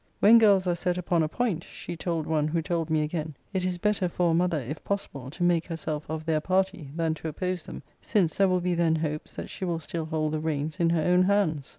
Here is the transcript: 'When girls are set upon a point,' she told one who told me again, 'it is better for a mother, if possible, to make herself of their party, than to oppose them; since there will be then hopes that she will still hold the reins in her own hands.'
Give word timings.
'When 0.19 0.39
girls 0.39 0.65
are 0.65 0.73
set 0.73 0.97
upon 0.97 1.21
a 1.21 1.27
point,' 1.27 1.63
she 1.63 1.95
told 1.95 2.25
one 2.25 2.47
who 2.47 2.63
told 2.63 2.89
me 2.89 3.03
again, 3.03 3.35
'it 3.53 3.63
is 3.63 3.77
better 3.77 4.09
for 4.09 4.31
a 4.31 4.33
mother, 4.33 4.59
if 4.59 4.83
possible, 4.83 5.29
to 5.29 5.43
make 5.43 5.67
herself 5.67 6.09
of 6.09 6.25
their 6.25 6.41
party, 6.41 6.89
than 6.95 7.13
to 7.13 7.27
oppose 7.27 7.67
them; 7.67 7.83
since 8.01 8.35
there 8.37 8.47
will 8.49 8.61
be 8.61 8.73
then 8.73 8.95
hopes 8.95 9.35
that 9.35 9.51
she 9.51 9.63
will 9.63 9.77
still 9.77 10.05
hold 10.05 10.33
the 10.33 10.39
reins 10.39 10.77
in 10.79 10.89
her 10.89 11.03
own 11.03 11.21
hands.' 11.25 11.69